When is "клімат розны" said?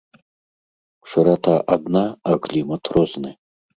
2.47-3.31